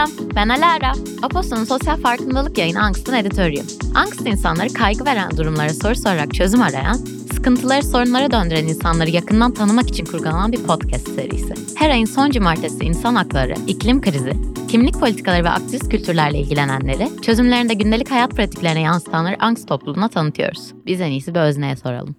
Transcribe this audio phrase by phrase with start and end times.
[0.00, 0.92] Selam, ben Alara.
[1.22, 3.66] Aposto'nun sosyal farkındalık yayını Angst'ın editörüyüm.
[3.94, 6.94] Angst insanları kaygı veren durumlara soru sorarak çözüm arayan,
[7.34, 11.54] sıkıntıları sorunlara döndüren insanları yakından tanımak için kurgulanan bir podcast serisi.
[11.76, 14.32] Her ayın son cumartesi insan hakları, iklim krizi,
[14.68, 20.72] kimlik politikaları ve aktivist kültürlerle ilgilenenleri, çözümlerinde gündelik hayat pratiklerine yansıtanları Angst topluluğuna tanıtıyoruz.
[20.86, 22.16] Biz en iyisi bir özneye soralım.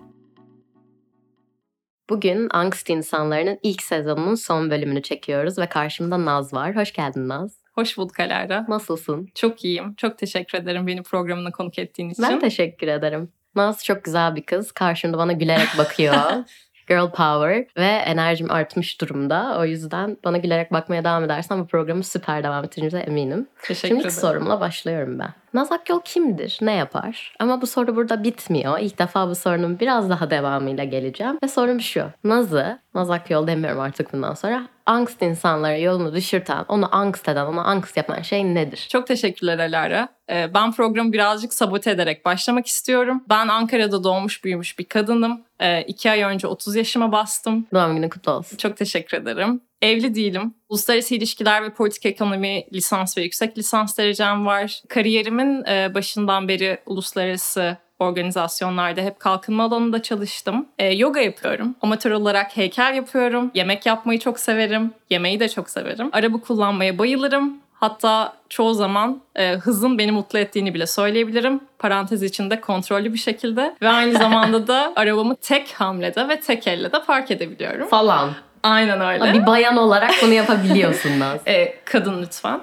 [2.10, 6.76] Bugün Angst insanlarının ilk sezonunun son bölümünü çekiyoruz ve karşımda Naz var.
[6.76, 7.61] Hoş geldin Naz.
[7.72, 8.66] Hoş bulduk Alara.
[8.68, 9.28] Nasılsın?
[9.36, 9.94] Çok iyiyim.
[9.96, 12.24] Çok teşekkür ederim beni programına konuk ettiğin için.
[12.24, 13.30] Ben teşekkür ederim.
[13.56, 14.72] Naz çok güzel bir kız.
[14.72, 16.16] Karşımda bana gülerek bakıyor.
[16.88, 19.58] Girl power ve enerjim artmış durumda.
[19.60, 23.48] O yüzden bana gülerek bakmaya devam edersen bu programı süper devam ettireceğimize eminim.
[23.62, 24.16] Teşekkür Şimdi ederim.
[24.22, 25.34] sorumla başlıyorum ben.
[25.54, 26.58] Naz Akyol kimdir?
[26.62, 27.36] Ne yapar?
[27.40, 28.80] Ama bu soru burada bitmiyor.
[28.80, 31.40] İlk defa bu sorunun biraz daha devamıyla geleceğim.
[31.44, 32.04] Ve sorum şu.
[32.24, 34.68] Naz'ı, Naz Akyol demiyorum artık bundan sonra.
[34.92, 38.88] Angst insanlara yolunu düşürten, onu angst eden, ona angst yapan şey nedir?
[38.92, 40.10] Çok teşekkürler Alara.
[40.30, 43.24] Ee, Ben programı birazcık sabote ederek başlamak istiyorum.
[43.30, 45.42] Ben Ankara'da doğmuş büyümüş bir kadınım.
[45.60, 47.68] Ee, İki ay önce 30 yaşıma bastım.
[47.74, 48.58] Doğum günün kutlu olsun.
[48.58, 49.62] Çok teşekkür ederim.
[49.82, 50.54] Evli değilim.
[50.70, 54.82] Uluslararası ilişkiler ve politik ekonomi lisans ve yüksek lisans derecem var.
[54.90, 60.66] Kariyerimin e, başından beri uluslararası organizasyonlarda hep kalkınma alanında çalıştım.
[60.80, 61.76] E, yoga yapıyorum.
[61.82, 63.52] Amatör olarak heykel yapıyorum.
[63.54, 64.94] Yemek yapmayı çok severim.
[65.10, 66.10] Yemeği de çok severim.
[66.14, 67.58] Araba kullanmaya bayılırım.
[67.74, 71.60] Hatta çoğu zaman e, hızın beni mutlu ettiğini bile söyleyebilirim.
[71.80, 73.76] Parantez içinde kontrollü bir şekilde.
[73.82, 77.88] Ve aynı zamanda da arabamı tek hamlede ve tek elle de park edebiliyorum.
[77.88, 78.30] Falan.
[78.64, 79.34] Aynen öyle.
[79.34, 81.40] Bir bayan olarak bunu yapabiliyorsun Naz.
[81.48, 82.60] E, kadın lütfen.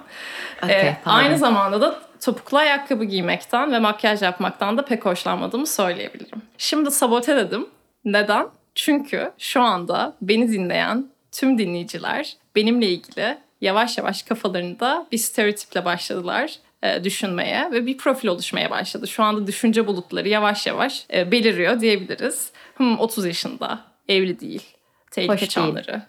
[0.64, 6.42] Okey, E, aynı zamanda da topuklu ayakkabı giymekten ve makyaj yapmaktan da pek hoşlanmadığımı söyleyebilirim.
[6.58, 7.66] Şimdi sabote dedim.
[8.04, 8.48] Neden?
[8.74, 16.52] Çünkü şu anda beni dinleyen tüm dinleyiciler benimle ilgili yavaş yavaş kafalarında bir stereotiple başladılar
[16.82, 19.08] e, düşünmeye ve bir profil oluşmaya başladı.
[19.08, 22.50] Şu anda düşünce bulutları yavaş yavaş e, beliriyor diyebiliriz.
[22.76, 24.62] Hmm, 30 yaşında, evli değil,
[25.10, 25.50] tehlike Hoş değil.
[25.50, 26.02] çanları,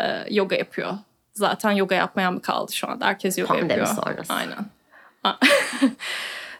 [0.00, 0.92] e, yoga yapıyor.
[1.32, 3.06] Zaten yoga yapmayan mı kaldı şu anda?
[3.06, 4.04] Herkes yoga Pandemi yapıyor.
[4.04, 4.32] sonrası.
[4.32, 4.75] Aynen.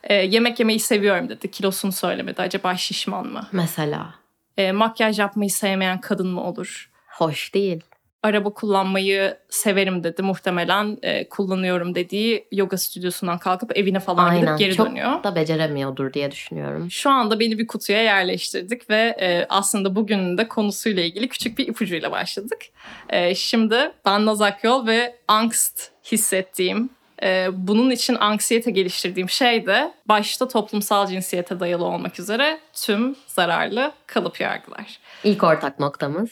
[0.09, 1.51] E, yemek yemeyi seviyorum dedi.
[1.51, 2.43] Kilosunu söylemedi.
[2.43, 3.47] Acaba şişman mı?
[3.53, 4.15] Mesela.
[4.57, 6.91] E, makyaj yapmayı sevmeyen kadın mı olur?
[7.09, 7.81] Hoş değil.
[8.23, 10.23] Araba kullanmayı severim dedi.
[10.23, 14.41] Muhtemelen e, kullanıyorum dediği yoga stüdyosundan kalkıp evine falan Aynen.
[14.41, 15.25] gidip geri Çok dönüyor.
[15.25, 16.91] da beceremiyordur diye düşünüyorum.
[16.91, 21.69] Şu anda beni bir kutuya yerleştirdik ve e, aslında bugünün de konusuyla ilgili küçük bir
[21.69, 22.61] ipucuyla başladık.
[23.09, 26.91] E, şimdi ben Naz Akyol ve angst hissettiğim,
[27.23, 33.93] e, bunun için anksiyete geliştirdiğim şey de başta toplumsal cinsiyete dayalı olmak üzere tüm zararlı
[34.07, 34.99] kalıp yargılar.
[35.25, 36.31] İlk ortak noktamız.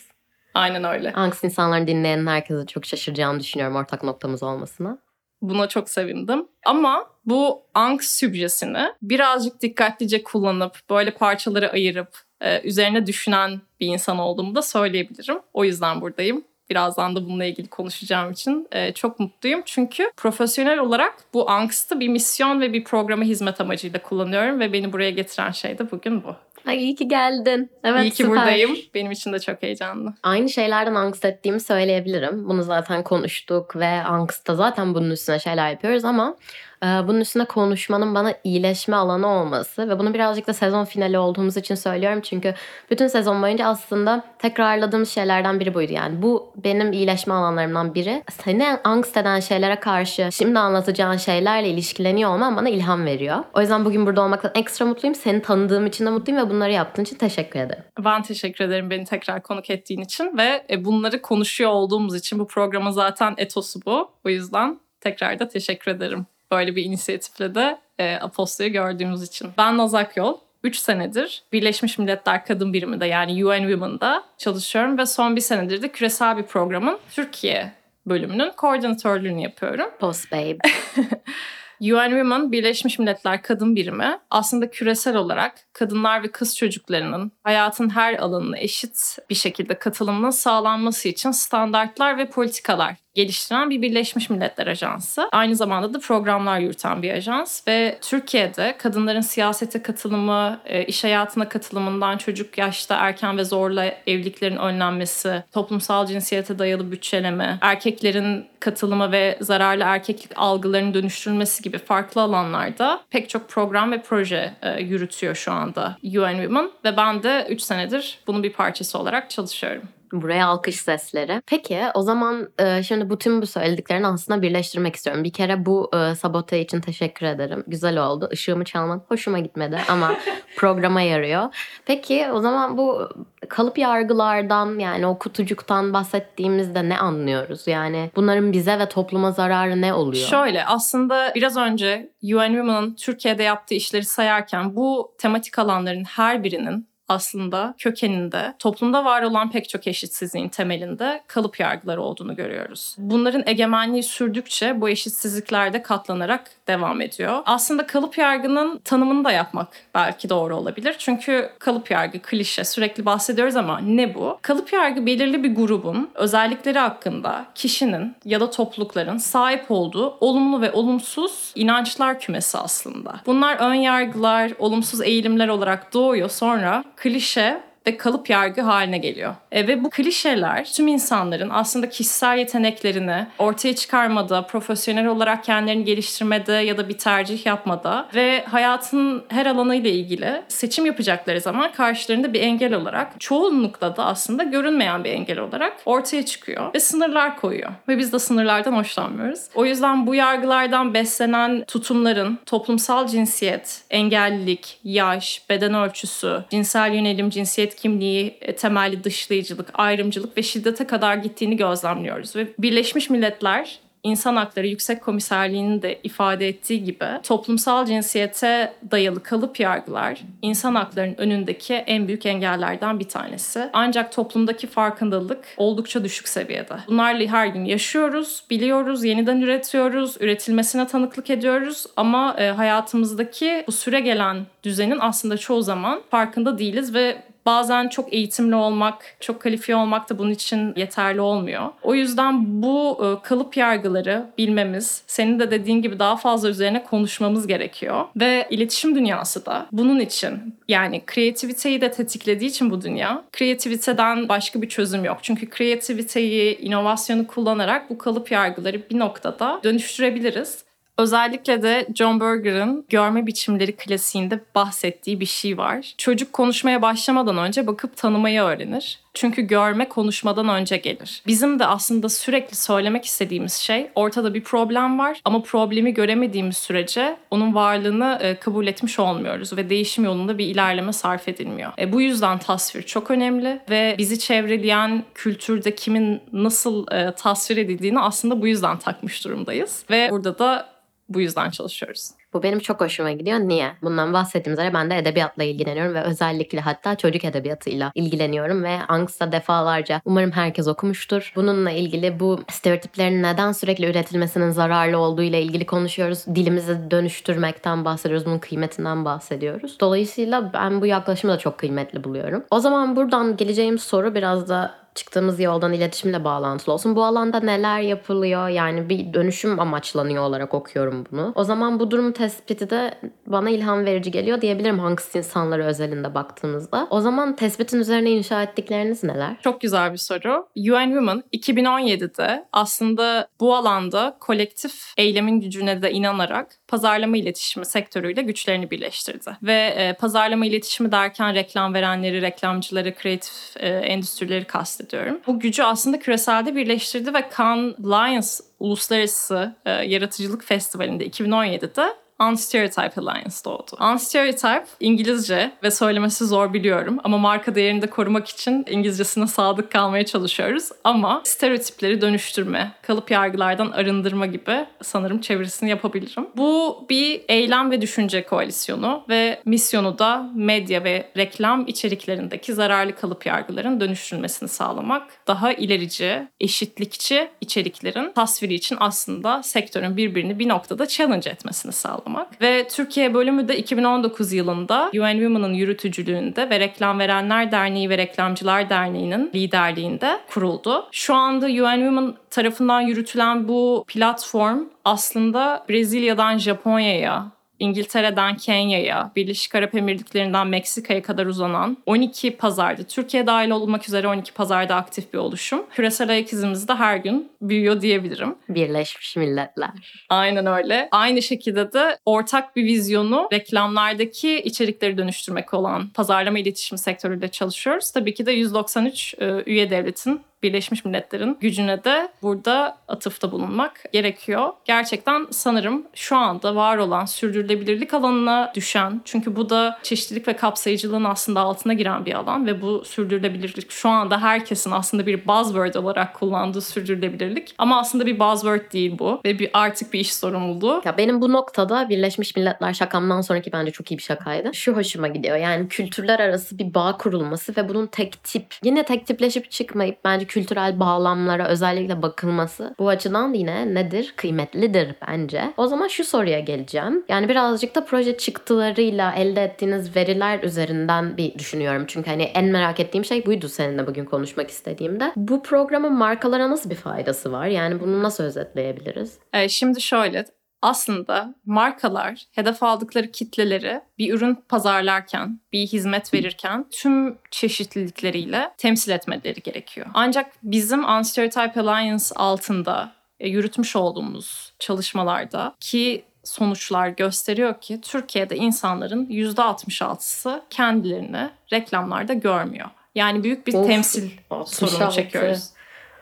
[0.55, 1.13] Aynen öyle.
[1.13, 4.99] Angst insanların dinleyen herkese çok şaşıracağını düşünüyorum ortak noktamız olmasına.
[5.43, 6.49] Buna çok sevindim.
[6.67, 14.19] Ama bu angst sübjesini birazcık dikkatlice kullanıp böyle parçalara ayırıp e, üzerine düşünen bir insan
[14.19, 15.39] olduğumu da söyleyebilirim.
[15.53, 16.45] O yüzden buradayım.
[16.71, 19.63] Birazdan da bununla ilgili konuşacağım için e, çok mutluyum.
[19.65, 24.93] Çünkü profesyonel olarak bu angstı bir misyon ve bir programa hizmet amacıyla kullanıyorum ve beni
[24.93, 26.37] buraya getiren şey de bugün bu.
[26.67, 27.71] Ay iyi ki geldin.
[27.85, 28.31] Evet İyi ki süper.
[28.31, 28.77] buradayım.
[28.95, 30.15] Benim için de çok heyecanlı.
[30.23, 32.49] Aynı şeylerden angst ettiğimi söyleyebilirim.
[32.49, 36.37] Bunu zaten konuştuk ve angstta zaten bunun üstüne şeyler yapıyoruz ama
[36.85, 41.75] bunun üstüne konuşmanın bana iyileşme alanı olması ve bunu birazcık da sezon finali olduğumuz için
[41.75, 42.21] söylüyorum.
[42.21, 42.55] Çünkü
[42.91, 45.93] bütün sezon boyunca aslında tekrarladığımız şeylerden biri buydu.
[45.93, 48.23] Yani bu benim iyileşme alanlarımdan biri.
[48.31, 53.45] Seni angst eden şeylere karşı şimdi anlatacağın şeylerle ilişkileniyor olman bana ilham veriyor.
[53.55, 55.15] O yüzden bugün burada olmaktan ekstra mutluyum.
[55.15, 57.85] Seni tanıdığım için de mutluyum ve bunları yaptığın için teşekkür ederim.
[58.05, 62.47] Ben teşekkür ederim beni tekrar konuk ettiğin için ve e, bunları konuşuyor olduğumuz için bu
[62.47, 64.11] programın zaten etosu bu.
[64.25, 66.27] O yüzden tekrar da teşekkür ederim.
[66.55, 69.51] Böyle bir inisiyatifle de e, Apostol'u gördüğümüz için.
[69.59, 70.39] Ben Nazak Yol.
[70.65, 75.89] 3 senedir Birleşmiş Milletler Kadın Biriminde yani UN Women'da çalışıyorum ve son bir senedir de
[75.89, 77.73] küresel bir programın Türkiye
[78.07, 79.91] bölümünün koordinatörlüğünü yapıyorum.
[80.01, 80.59] Post babe.
[81.81, 88.15] UN Women Birleşmiş Milletler Kadın Birimi aslında küresel olarak kadınlar ve kız çocuklarının hayatın her
[88.15, 95.29] alanına eşit bir şekilde katılımının sağlanması için standartlar ve politikalar geliştiren bir Birleşmiş Milletler Ajansı.
[95.33, 101.49] Aynı zamanda da programlar yürüten bir ajans ve Türkiye'de kadınların siyasete katılımı, e, iş hayatına
[101.49, 109.39] katılımından çocuk yaşta erken ve zorla evliliklerin önlenmesi, toplumsal cinsiyete dayalı bütçeleme, erkeklerin katılımı ve
[109.41, 115.53] zararlı erkeklik algılarının dönüştürülmesi gibi farklı alanlarda pek çok program ve proje e, yürütüyor şu
[115.53, 119.83] anda UN Women ve ben de 3 senedir bunun bir parçası olarak çalışıyorum.
[120.23, 121.43] Buraya alkış sesleri.
[121.47, 125.25] Peki o zaman e, şimdi bütün bu söylediklerini aslında birleştirmek istiyorum.
[125.25, 127.65] Bir kere bu e, sabote için teşekkür ederim.
[127.67, 128.29] Güzel oldu.
[128.33, 130.17] Işığımı çalman hoşuma gitmedi ama
[130.57, 131.55] programa yarıyor.
[131.87, 133.09] Peki o zaman bu
[133.49, 137.67] kalıp yargılardan yani o kutucuktan bahsettiğimizde ne anlıyoruz?
[137.67, 140.27] Yani bunların bize ve topluma zararı ne oluyor?
[140.27, 146.94] Şöyle aslında biraz önce UN Women'ın Türkiye'de yaptığı işleri sayarken bu tematik alanların her birinin
[147.09, 152.97] aslında kökeninde toplumda var olan pek çok eşitsizliğin temelinde kalıp yargıları olduğunu görüyoruz.
[152.99, 157.43] Bunların egemenliği sürdükçe bu eşitsizlikler de katlanarak devam ediyor.
[157.47, 160.97] Aslında kalıp yargının tanımını da yapmak belki doğru olabilir.
[160.99, 164.39] Çünkü kalıp yargı, klişe sürekli bahsediyoruz ama ne bu?
[164.43, 170.73] Kalıp yargı belirli bir grubun özellikleri hakkında kişinin ya da toplulukların sahip olduğu olumlu ve
[170.73, 173.21] olumsuz inançlar kümesi aslında.
[173.27, 176.31] Bunlar ön yargılar, olumsuz eğilimler olarak doğuyor.
[176.31, 179.35] Sonra klişe ve kalıp yargı haline geliyor.
[179.53, 186.53] E, ve bu klişeler tüm insanların aslında kişisel yeteneklerini ortaya çıkarmada, profesyonel olarak kendilerini geliştirmede
[186.53, 192.41] ya da bir tercih yapmada ve hayatın her alanıyla ilgili seçim yapacakları zaman karşılarında bir
[192.41, 197.71] engel olarak çoğunlukla da aslında görünmeyen bir engel olarak ortaya çıkıyor ve sınırlar koyuyor.
[197.89, 199.41] Ve biz de sınırlardan hoşlanmıyoruz.
[199.55, 207.74] O yüzden bu yargılardan beslenen tutumların toplumsal cinsiyet, engellilik, yaş, beden ölçüsü, cinsel yönelim, cinsiyet
[207.77, 212.37] kimliği, e, temelli dışlayıcılık, ayrımcılık ve şiddete kadar gittiğini gözlemliyoruz.
[212.37, 219.61] Ve Birleşmiş Milletler İnsan Hakları Yüksek Komiserliği'nin de ifade ettiği gibi toplumsal cinsiyete dayalı kalıp
[219.61, 223.71] yargılar insan haklarının önündeki en büyük engellerden bir tanesi.
[223.73, 226.75] Ancak toplumdaki farkındalık oldukça düşük seviyede.
[226.89, 234.01] Bunlarla her gün yaşıyoruz, biliyoruz, yeniden üretiyoruz, üretilmesine tanıklık ediyoruz ama e, hayatımızdaki bu süre
[234.01, 240.11] gelen düzenin aslında çoğu zaman farkında değiliz ve Bazen çok eğitimli olmak, çok kalifiye olmak
[240.11, 241.69] da bunun için yeterli olmuyor.
[241.83, 247.47] O yüzden bu e, kalıp yargıları bilmemiz, senin de dediğin gibi daha fazla üzerine konuşmamız
[247.47, 248.05] gerekiyor.
[248.17, 254.63] Ve iletişim dünyası da bunun için yani kreativiteyi de tetiklediği için bu dünya, kreativiteden başka
[254.63, 255.19] bir çözüm yok.
[255.23, 260.65] Çünkü kreativiteyi, inovasyonu kullanarak bu kalıp yargıları bir noktada dönüştürebiliriz.
[260.99, 265.95] Özellikle de John Berger'ın görme biçimleri klasiğinde bahsettiği bir şey var.
[265.99, 268.99] Çocuk konuşmaya başlamadan önce bakıp tanımayı öğrenir.
[269.15, 271.23] Çünkü görme konuşmadan önce gelir.
[271.27, 277.17] Bizim de aslında sürekli söylemek istediğimiz şey ortada bir problem var ama problemi göremediğimiz sürece
[277.31, 281.73] onun varlığını e, kabul etmiş olmuyoruz ve değişim yolunda bir ilerleme sarf edilmiyor.
[281.79, 288.01] E, bu yüzden tasvir çok önemli ve bizi çevreleyen kültürde kimin nasıl e, tasvir edildiğini
[288.01, 289.85] aslında bu yüzden takmış durumdayız.
[289.91, 290.75] Ve burada da
[291.09, 292.11] bu yüzden çalışıyoruz.
[292.33, 293.39] Bu benim çok hoşuma gidiyor.
[293.39, 293.73] Niye?
[293.83, 299.33] Bundan bahsettiğim üzere ben de edebiyatla ilgileniyorum ve özellikle hatta çocuk edebiyatıyla ilgileniyorum ve Angst'a
[299.33, 301.33] defalarca umarım herkes okumuştur.
[301.37, 306.27] Bununla ilgili bu stereotiplerin neden sürekli üretilmesinin zararlı olduğu ile ilgili konuşuyoruz.
[306.27, 308.27] Dilimizi dönüştürmekten bahsediyoruz.
[308.27, 309.77] Bunun kıymetinden bahsediyoruz.
[309.81, 312.45] Dolayısıyla ben bu yaklaşımı da çok kıymetli buluyorum.
[312.51, 316.97] O zaman buradan geleceğim soru biraz da çıktığımız yoldan iletişimle bağlantılı olsun.
[316.97, 318.49] Bu alanda neler yapılıyor?
[318.49, 321.33] Yani bir dönüşüm amaçlanıyor olarak okuyorum bunu.
[321.35, 322.95] O zaman bu durum tespiti de
[323.27, 326.87] bana ilham verici geliyor diyebilirim hangisi insanları özelinde baktığımızda.
[326.91, 329.37] O zaman tespitin üzerine inşa ettikleriniz neler?
[329.43, 330.47] Çok güzel bir soru.
[330.57, 338.71] UN Women 2017'de aslında bu alanda kolektif eylemin gücüne de inanarak pazarlama iletişimi sektörüyle güçlerini
[338.71, 339.31] birleştirdi.
[339.43, 344.45] Ve e, pazarlama iletişimi derken reklam verenleri, reklamcıları, kreatif e, endüstrileri
[344.85, 345.21] kastediyorum.
[345.27, 351.85] Bu gücü aslında küreselde birleştirdi ve Cannes Lions Uluslararası e, Yaratıcılık Festivali'nde 2017'de
[352.31, 353.93] Unstereotype Alliance doğdu.
[353.93, 360.07] Unstereotype İngilizce ve söylemesi zor biliyorum ama marka değerini de korumak için İngilizcesine sadık kalmaya
[360.07, 360.69] çalışıyoruz.
[360.85, 366.27] Ama stereotipleri dönüştürme, kalıp yargılardan arındırma gibi sanırım çevirisini yapabilirim.
[366.37, 373.27] Bu bir eylem ve düşünce koalisyonu ve misyonu da medya ve reklam içeriklerindeki zararlı kalıp
[373.27, 375.03] yargıların dönüştürülmesini sağlamak.
[375.27, 382.43] Daha ilerici, eşitlikçi içeriklerin tasviri için aslında sektörün birbirini bir noktada challenge etmesini sağlamak sağlamak.
[382.43, 388.71] Ve Türkiye bölümü de 2019 yılında UN Women'ın yürütücülüğünde ve Reklam Verenler Derneği ve Reklamcılar
[388.71, 390.89] Derneği'nin liderliğinde kuruldu.
[390.93, 397.27] Şu anda UN Women tarafından yürütülen bu platform aslında Brezilya'dan Japonya'ya,
[397.59, 404.33] İngiltere'den Kenya'ya, Birleşik Arap Emirlikleri'nden Meksika'ya kadar uzanan 12 pazarda, Türkiye dahil olmak üzere 12
[404.33, 405.67] pazarda aktif bir oluşum.
[405.71, 408.35] Küresel ayak izimiz de her gün büyüyor diyebilirim.
[408.49, 409.71] Birleşmiş Milletler.
[410.09, 410.89] Aynen öyle.
[410.91, 417.91] Aynı şekilde de ortak bir vizyonu reklamlardaki içerikleri dönüştürmek olan pazarlama iletişim sektörüyle çalışıyoruz.
[417.91, 424.49] Tabii ki de 193 e, üye devletin Birleşmiş Milletler'in gücüne de burada atıfta bulunmak gerekiyor.
[424.65, 431.05] Gerçekten sanırım şu anda var olan sürdürülebilirlik alanına düşen çünkü bu da çeşitlilik ve kapsayıcılığın
[431.05, 436.15] aslında altına giren bir alan ve bu sürdürülebilirlik şu anda herkesin aslında bir buzzword olarak
[436.15, 440.83] kullandığı sürdürülebilirlik ama aslında bir buzzword değil bu ve bir artık bir iş sorumluluğu.
[440.85, 444.55] Ya benim bu noktada Birleşmiş Milletler şakamdan sonraki bence çok iyi bir şakaydı.
[444.55, 445.37] Şu hoşuma gidiyor.
[445.37, 450.27] Yani kültürler arası bir bağ kurulması ve bunun tek tip yine tek tipleşip çıkmayıp bence
[450.35, 454.15] kültürel bağlamlara özellikle bakılması bu açıdan yine nedir?
[454.17, 455.55] Kıymetlidir bence.
[455.57, 457.05] O zaman şu soruya geleceğim.
[457.09, 461.85] Yani birazcık da proje çıktılarıyla elde ettiğiniz veriler üzerinden bir düşünüyorum.
[461.87, 465.13] Çünkü hani en merak ettiğim şey buydu seninle bugün konuşmak istediğimde.
[465.17, 467.47] Bu programın markalara nasıl bir faydası var?
[467.47, 469.19] Yani bunu nasıl özetleyebiliriz?
[469.33, 470.25] Ee, şimdi şöyle
[470.65, 479.43] aslında markalar hedef aldıkları kitleleri bir ürün pazarlarken, bir hizmet verirken tüm çeşitlilikleriyle temsil etmeleri
[479.43, 479.87] gerekiyor.
[479.95, 489.07] Ancak bizim Unstereotype Alliance altında e, yürütmüş olduğumuz çalışmalarda ki sonuçlar gösteriyor ki Türkiye'de insanların
[489.07, 492.71] %66'sı kendilerini reklamlarda görmüyor.
[492.95, 494.75] Yani büyük bir Of, temsil 66.
[494.77, 495.51] sorunu çekiyoruz.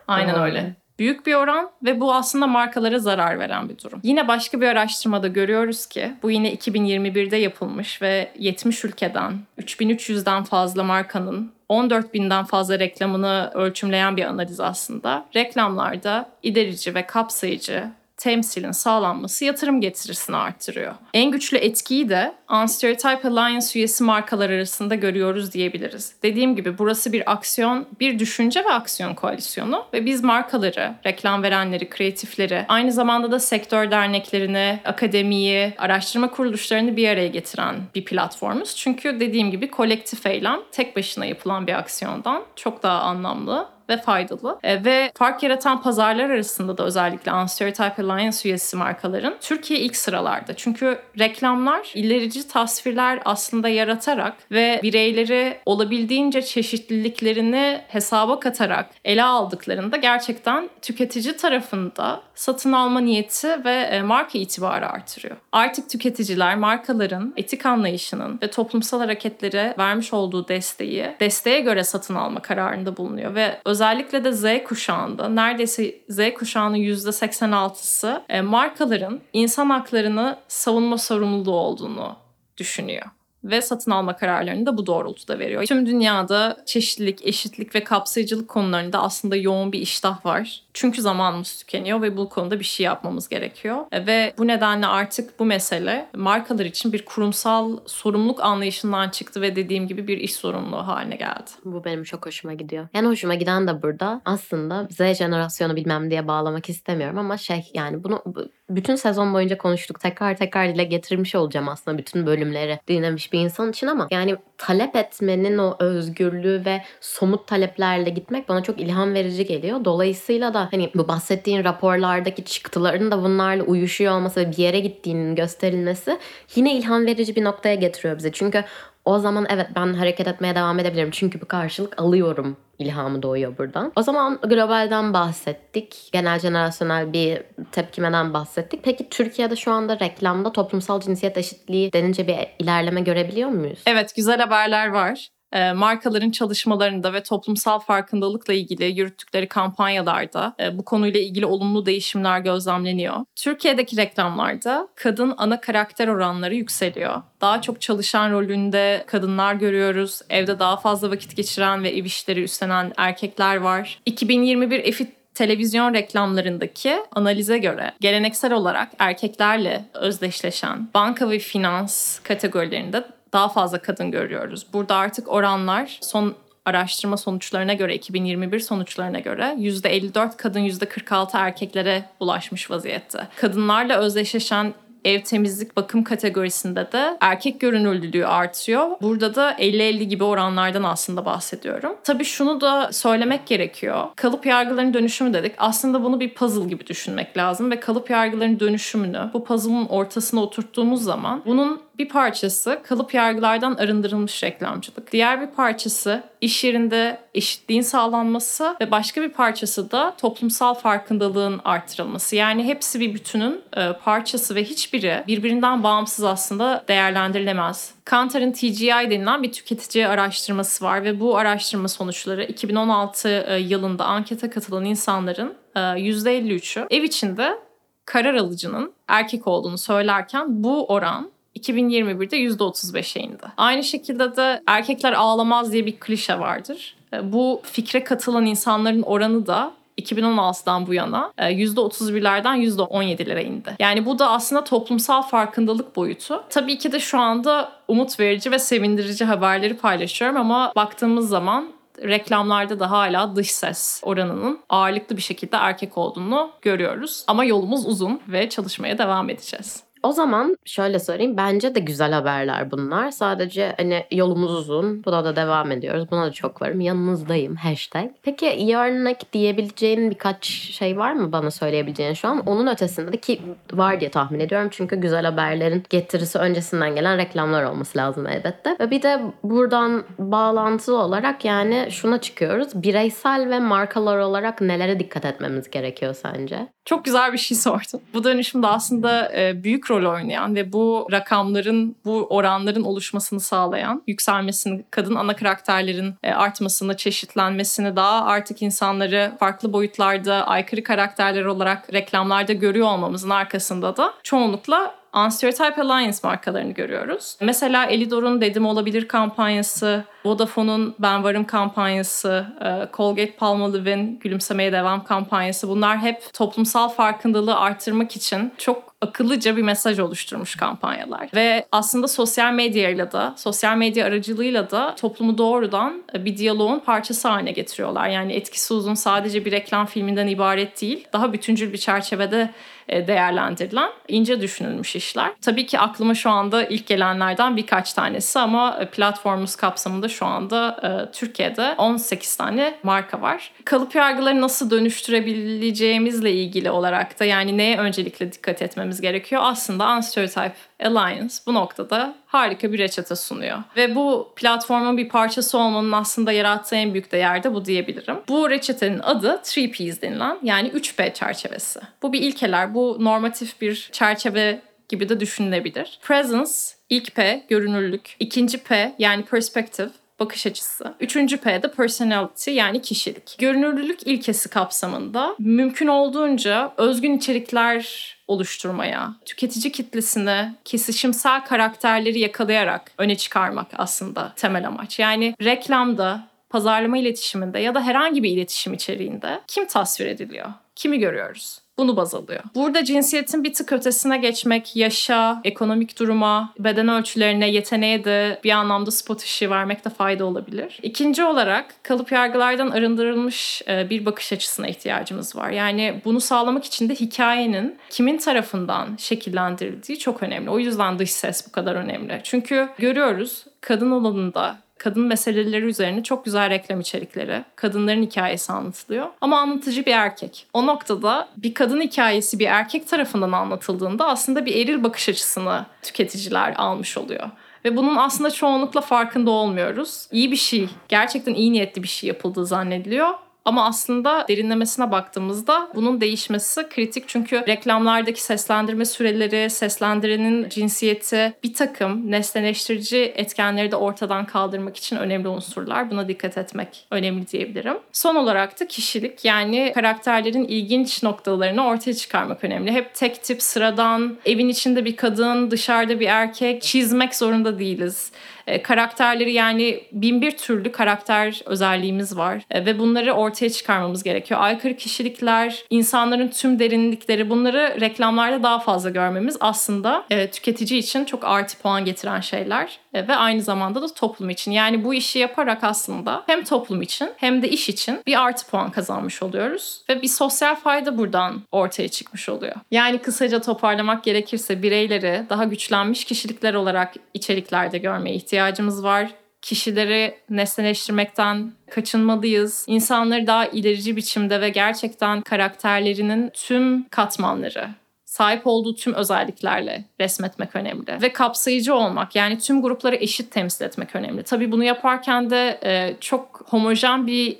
[0.09, 0.75] Aynen öyle.
[1.02, 4.00] Büyük bir oran ve bu aslında markalara zarar veren bir durum.
[4.02, 10.85] Yine başka bir araştırmada görüyoruz ki bu yine 2021'de yapılmış ve 70 ülkeden 3300'den fazla
[10.85, 15.26] markanın 14 binden fazla reklamını ölçümleyen bir analiz aslında.
[15.37, 17.85] Reklamlarda ilerici ve kapsayıcı
[18.23, 20.95] temsilin sağlanması yatırım getirisini arttırıyor.
[21.14, 26.14] En güçlü etkiyi de Unstereotype Alliance üyesi markalar arasında görüyoruz diyebiliriz.
[26.23, 31.91] Dediğim gibi burası bir aksiyon, bir düşünce ve aksiyon koalisyonu ve biz markaları, reklam verenleri,
[31.91, 38.76] kreatifleri, aynı zamanda da sektör derneklerini, akademiyi, araştırma kuruluşlarını bir araya getiren bir platformuz.
[38.76, 44.59] Çünkü dediğim gibi kolektif eylem tek başına yapılan bir aksiyondan çok daha anlamlı ve faydalı.
[44.62, 50.55] E, ve fark yaratan pazarlar arasında da özellikle Unstereotype Alliance üyesi markaların Türkiye ilk sıralarda.
[50.57, 60.71] Çünkü reklamlar ilerici tasvirler aslında yaratarak ve bireyleri olabildiğince çeşitliliklerini hesaba katarak ele aldıklarında gerçekten
[60.83, 65.37] tüketici tarafında satın alma niyeti ve e, marka itibarı artırıyor.
[65.53, 72.43] Artık tüketiciler markaların etik anlayışının ve toplumsal hareketlere vermiş olduğu desteği desteğe göre satın alma
[72.43, 80.38] kararında bulunuyor ve özellikle de Z kuşağında neredeyse Z kuşağının %86'sı e, markaların insan haklarını
[80.49, 82.17] savunma sorumluluğu olduğunu
[82.57, 83.07] düşünüyor
[83.45, 85.64] ve satın alma kararlarını da bu doğrultuda veriyor.
[85.67, 90.62] Tüm dünyada çeşitlilik, eşitlik ve kapsayıcılık konularında aslında yoğun bir iştah var.
[90.75, 93.76] Çünkü zamanımız tükeniyor ve bu konuda bir şey yapmamız gerekiyor.
[93.93, 99.57] E, Ve bu nedenle artık bu mesele markalar için bir kurumsal sorumluluk anlayışından çıktı ve
[99.57, 101.50] dediğim gibi bir iş sorumluluğu haline geldi.
[101.64, 102.88] Bu benim çok hoşuma gidiyor.
[102.95, 108.05] En hoşuma giden de burada aslında Z jenerasyonu bilmem diye bağlamak istemiyorum ama şey yani
[108.05, 110.00] bunu bu- bütün sezon boyunca konuştuk.
[110.00, 114.97] Tekrar tekrar dile getirmiş olacağım aslında bütün bölümleri dinlemiş bir insan için ama yani talep
[114.97, 119.85] etmenin o özgürlüğü ve somut taleplerle gitmek bana çok ilham verici geliyor.
[119.85, 125.35] Dolayısıyla da hani bu bahsettiğin raporlardaki çıktıların da bunlarla uyuşuyor olması ve bir yere gittiğinin
[125.35, 126.19] gösterilmesi
[126.54, 128.33] yine ilham verici bir noktaya getiriyor bizi.
[128.33, 128.64] Çünkü
[129.04, 131.11] o zaman evet ben hareket etmeye devam edebilirim.
[131.11, 133.92] Çünkü bir karşılık alıyorum ilhamı doğuyor buradan.
[133.97, 136.09] O zaman globalden bahsettik.
[136.12, 137.42] Genel jenerasyonel bir
[137.73, 138.81] tepkimeden bahsettik.
[138.85, 143.83] Peki Türkiye'de şu anda reklamda toplumsal cinsiyet eşitliği denince bir ilerleme görebiliyor muyuz?
[143.87, 145.28] Evet güzel haberler var.
[145.52, 152.40] Ee, markaların çalışmalarında ve toplumsal farkındalıkla ilgili yürüttükleri kampanyalarda e, bu konuyla ilgili olumlu değişimler
[152.40, 153.16] gözlemleniyor.
[153.37, 157.23] Türkiye'deki reklamlarda kadın ana karakter oranları yükseliyor.
[157.40, 160.21] Daha çok çalışan rolünde kadınlar görüyoruz.
[160.30, 164.00] Evde daha fazla vakit geçiren ve ev işleri üstlenen erkekler var.
[164.06, 173.49] 2021 EFİT televizyon reklamlarındaki analize göre geleneksel olarak erkeklerle özdeşleşen banka ve finans kategorilerinde daha
[173.49, 174.67] fazla kadın görüyoruz.
[174.73, 176.35] Burada artık oranlar son
[176.65, 183.29] araştırma sonuçlarına göre 2021 sonuçlarına göre %54 kadın %46 erkeklere ulaşmış vaziyette.
[183.37, 184.75] Kadınlarla özdeşleşen
[185.05, 188.91] Ev temizlik bakım kategorisinde de erkek görünürlülüğü artıyor.
[189.03, 191.97] Burada da 50-50 gibi oranlardan aslında bahsediyorum.
[192.05, 194.05] Tabii şunu da söylemek gerekiyor.
[194.17, 195.53] Kalıp yargıların dönüşümü dedik.
[195.59, 201.05] Aslında bunu bir puzzle gibi düşünmek lazım ve kalıp yargıların dönüşümünü bu puzzle'ın ortasına oturttuğumuz
[201.05, 205.13] zaman bunun bir parçası kalıp yargılardan arındırılmış reklamcılık.
[205.13, 212.37] Diğer bir parçası iş yerinde eşitliğin sağlanması ve başka bir parçası da toplumsal farkındalığın artırılması.
[212.37, 217.95] Yani hepsi bir bütünün e, parçası ve hiçbiri birbirinden bağımsız aslında değerlendirilemez.
[218.05, 224.51] Kantar'ın TGI denilen bir tüketici araştırması var ve bu araştırma sonuçları 2016 e, yılında ankete
[224.51, 227.59] katılan insanların %53'ü e, ev içinde
[228.07, 231.32] karar alıcının erkek olduğunu söylerken bu oran
[231.62, 233.45] 2021'de %35'e indi.
[233.57, 236.97] Aynı şekilde de erkekler ağlamaz diye bir klişe vardır.
[237.12, 243.76] E, bu fikre katılan insanların oranı da 2016'dan bu yana %31'lerden e, %17'lere indi.
[243.78, 246.45] Yani bu da aslında toplumsal farkındalık boyutu.
[246.50, 251.69] Tabii ki de şu anda umut verici ve sevindirici haberleri paylaşıyorum ama baktığımız zaman
[252.02, 257.25] reklamlarda da hala dış ses oranının ağırlıklı bir şekilde erkek olduğunu görüyoruz.
[257.26, 259.83] Ama yolumuz uzun ve çalışmaya devam edeceğiz.
[260.02, 261.37] O zaman şöyle söyleyeyim.
[261.37, 263.11] Bence de güzel haberler bunlar.
[263.11, 265.04] Sadece hani yolumuz uzun.
[265.04, 266.11] Buna da devam ediyoruz.
[266.11, 266.80] Buna da çok varım.
[266.80, 267.56] Yanınızdayım.
[267.56, 268.11] Hashtag.
[268.23, 272.42] Peki yarınaki diyebileceğin birkaç şey var mı bana söyleyebileceğin şu an?
[272.47, 273.40] Onun ötesinde de ki
[273.73, 274.68] var diye tahmin ediyorum.
[274.71, 278.76] Çünkü güzel haberlerin getirisi öncesinden gelen reklamlar olması lazım elbette.
[278.80, 282.82] Ve bir de buradan bağlantılı olarak yani şuna çıkıyoruz.
[282.82, 286.66] Bireysel ve markalar olarak nelere dikkat etmemiz gerekiyor sence?
[286.85, 288.00] Çok güzel bir şey sordun.
[288.14, 289.32] Bu dönüşümde aslında
[289.64, 296.33] büyük rol oynayan ve bu rakamların, bu oranların oluşmasını sağlayan, yükselmesini, kadın ana karakterlerin e,
[296.33, 304.15] artmasını, çeşitlenmesini, daha artık insanları farklı boyutlarda aykırı karakterler olarak reklamlarda görüyor olmamızın arkasında da
[304.23, 307.37] çoğunlukla Unstereotype Alliance markalarını görüyoruz.
[307.40, 315.69] Mesela Elidor'un Dedim Olabilir kampanyası, Vodafone'un Ben Varım kampanyası, e, Colgate Palmolive'in Gülümsemeye Devam kampanyası
[315.69, 321.28] bunlar hep toplumsal farkındalığı arttırmak için çok akıllıca bir mesaj oluşturmuş kampanyalar.
[321.35, 327.52] Ve aslında sosyal medyayla da, sosyal medya aracılığıyla da toplumu doğrudan bir diyaloğun parçası haline
[327.52, 328.09] getiriyorlar.
[328.09, 332.50] Yani etkisi uzun sadece bir reklam filminden ibaret değil, daha bütüncül bir çerçevede
[332.82, 335.31] e, değerlendirilen ince düşünülmüş işler.
[335.41, 340.77] Tabii ki aklıma şu anda ilk gelenlerden birkaç tanesi ama e, platformumuz kapsamında şu anda
[340.83, 343.53] e, Türkiye'de 18 tane marka var.
[343.65, 349.43] Kalıp yargıları nasıl dönüştürebileceğimizle ilgili olarak da yani neye öncelikle dikkat etmemiz gerekiyor?
[349.45, 353.58] Aslında Unstereotype Alliance bu noktada harika bir reçete sunuyor.
[353.76, 358.16] Ve bu platformun bir parçası olmanın aslında yarattığı en büyük değer de bu diyebilirim.
[358.28, 361.80] Bu reçetenin adı 3Ps denilen yani 3P çerçevesi.
[362.02, 365.99] Bu bir ilkeler, bu normatif bir çerçeve gibi de düşünülebilir.
[366.02, 366.52] Presence,
[366.90, 368.16] ilk P, görünürlük.
[368.21, 369.90] ikinci P yani perspective,
[370.23, 370.95] bakış açısı.
[371.00, 373.37] Üçüncü P de personality yani kişilik.
[373.39, 383.67] Görünürlülük ilkesi kapsamında mümkün olduğunca özgün içerikler oluşturmaya, tüketici kitlesine kesişimsel karakterleri yakalayarak öne çıkarmak
[383.76, 384.99] aslında temel amaç.
[384.99, 390.49] Yani reklamda, pazarlama iletişiminde ya da herhangi bir iletişim içeriğinde kim tasvir ediliyor?
[390.76, 391.62] Kimi görüyoruz?
[391.78, 392.43] Bunu baz alıyor.
[392.54, 398.91] Burada cinsiyetin bir tık ötesine geçmek, yaşa, ekonomik duruma, beden ölçülerine, yeteneğe de bir anlamda
[398.91, 400.78] spot ışığı vermekte fayda olabilir.
[400.82, 405.50] İkinci olarak kalıp yargılardan arındırılmış e, bir bakış açısına ihtiyacımız var.
[405.50, 410.50] Yani bunu sağlamak için de hikayenin kimin tarafından şekillendirildiği çok önemli.
[410.50, 412.21] O yüzden dış ses bu kadar önemli.
[412.25, 419.06] Çünkü görüyoruz kadın alanında kadın meseleleri üzerine çok güzel reklam içerikleri, kadınların hikayesi anlatılıyor.
[419.21, 420.47] Ama anlatıcı bir erkek.
[420.52, 426.54] O noktada bir kadın hikayesi bir erkek tarafından anlatıldığında aslında bir eril bakış açısını tüketiciler
[426.56, 427.30] almış oluyor.
[427.64, 430.06] Ve bunun aslında çoğunlukla farkında olmuyoruz.
[430.12, 433.14] İyi bir şey, gerçekten iyi niyetli bir şey yapıldığı zannediliyor
[433.45, 437.05] ama aslında derinlemesine baktığımızda bunun değişmesi kritik.
[437.09, 445.28] Çünkü reklamlardaki seslendirme süreleri, seslendirenin cinsiyeti bir takım nesneleştirici etkenleri de ortadan kaldırmak için önemli
[445.28, 445.91] unsurlar.
[445.91, 447.76] Buna dikkat etmek önemli diyebilirim.
[447.93, 452.73] Son olarak da kişilik yani karakterlerin ilginç noktalarını ortaya çıkarmak önemli.
[452.73, 458.13] Hep tek tip sıradan, evin içinde bir kadın, dışarıda bir erkek çizmek zorunda değiliz
[458.47, 464.41] E, karakterleri yani bin bir türlü karakter özelliğimiz var e, ve bunları ortaya çıkarmamız gerekiyor.
[464.41, 471.25] Aykırı kişilikler, insanların tüm derinlikleri bunları reklamlarda daha fazla görmemiz aslında e, tüketici için çok
[471.25, 474.52] artı puan getiren şeyler ve aynı zamanda da toplum için.
[474.52, 478.71] Yani bu işi yaparak aslında hem toplum için hem de iş için bir artı puan
[478.71, 482.55] kazanmış oluyoruz ve bir sosyal fayda buradan ortaya çıkmış oluyor.
[482.71, 489.10] Yani kısaca toparlamak gerekirse bireyleri daha güçlenmiş kişilikler olarak içeriklerde görmeye ihtiyacımız var
[489.42, 492.64] kişileri nesneleştirmekten kaçınmalıyız.
[492.68, 497.68] İnsanları daha ilerici biçimde ve gerçekten karakterlerinin tüm katmanları
[498.04, 501.02] sahip olduğu tüm özelliklerle resmetmek önemli.
[501.02, 504.23] Ve kapsayıcı olmak yani tüm grupları eşit temsil etmek önemli.
[504.23, 507.36] Tabii bunu yaparken de e, çok homojen bir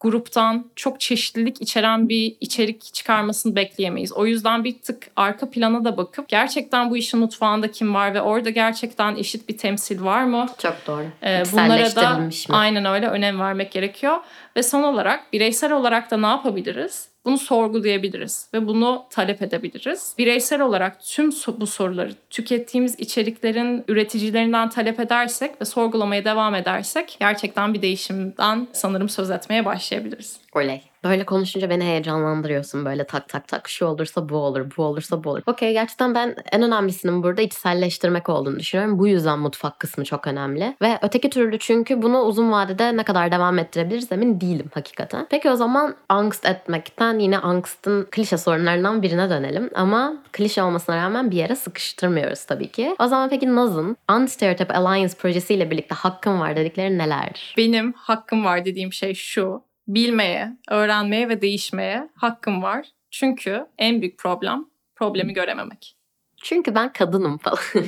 [0.00, 4.12] gruptan çok çeşitlilik içeren bir içerik çıkarmasını bekleyemeyiz.
[4.12, 8.20] O yüzden bir tık arka plana da bakıp gerçekten bu işin mutfağında kim var ve
[8.20, 10.46] orada gerçekten eşit bir temsil var mı?
[10.58, 11.06] Çok doğru.
[11.22, 12.30] Ee, bunlara da mi?
[12.48, 14.16] aynen öyle önem vermek gerekiyor.
[14.56, 17.09] Ve son olarak bireysel olarak da ne yapabiliriz?
[17.24, 20.14] Bunu sorgulayabiliriz ve bunu talep edebiliriz.
[20.18, 27.74] Bireysel olarak tüm bu soruları tükettiğimiz içeriklerin üreticilerinden talep edersek ve sorgulamaya devam edersek gerçekten
[27.74, 30.40] bir değişimden sanırım söz etmeye başlayabiliriz.
[30.52, 30.89] Oley.
[31.04, 32.84] Böyle konuşunca beni heyecanlandırıyorsun.
[32.84, 35.42] Böyle tak tak tak şu olursa bu olur, bu olursa bu olur.
[35.46, 38.98] Okey gerçekten ben en önemlisinin burada içselleştirmek olduğunu düşünüyorum.
[38.98, 40.76] Bu yüzden mutfak kısmı çok önemli.
[40.82, 45.26] Ve öteki türlü çünkü bunu uzun vadede ne kadar devam ettirebiliriz emin değilim hakikaten.
[45.30, 49.70] Peki o zaman angst etmekten yine angstın klişe sorunlarından birine dönelim.
[49.74, 52.96] Ama klişe olmasına rağmen bir yere sıkıştırmıyoruz tabii ki.
[52.98, 57.54] O zaman peki Naz'ın Unstereotype Alliance projesiyle birlikte hakkım var dedikleri nelerdir?
[57.56, 62.86] Benim hakkım var dediğim şey şu bilmeye, öğrenmeye ve değişmeye hakkım var.
[63.10, 64.64] Çünkü en büyük problem
[64.96, 65.96] problemi görememek.
[66.42, 67.58] Çünkü ben kadınım falan.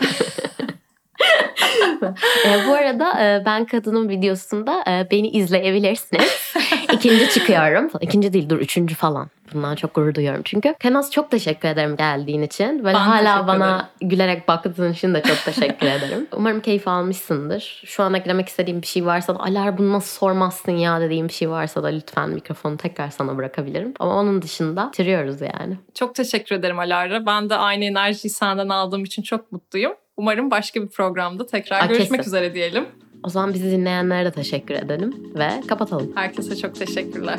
[2.47, 6.55] e, bu arada e, ben kadının videosunda e, beni izleyebilirsiniz.
[6.93, 7.91] İkinci çıkıyorum.
[8.01, 9.31] İkinci değil dur üçüncü falan.
[9.55, 10.75] Bundan çok gurur duyuyorum çünkü.
[10.81, 12.85] Kenaz çok teşekkür ederim geldiğin için.
[12.85, 14.11] Böyle ben hala bana ederim.
[14.11, 16.27] gülerek baktığın için de çok teşekkür ederim.
[16.37, 17.83] Umarım keyif almışsındır.
[17.87, 21.33] Şu an eklemek istediğim bir şey varsa da Alar bunu nasıl sormazsın ya dediğim bir
[21.33, 23.95] şey varsa da lütfen mikrofonu tekrar sana bırakabilirim.
[24.01, 25.77] Ama onun dışında bitiriyoruz yani.
[25.95, 27.27] Çok teşekkür ederim Alara.
[27.27, 29.93] Ben de aynı enerjiyi senden aldığım için çok mutluyum.
[30.17, 32.31] Umarım başka bir programda tekrar Aa, görüşmek kesin.
[32.31, 32.87] üzere diyelim.
[33.23, 36.13] O zaman bizi dinleyenlere de teşekkür edelim ve kapatalım.
[36.15, 37.39] Herkese çok teşekkürler.